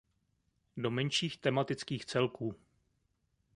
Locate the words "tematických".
1.37-2.05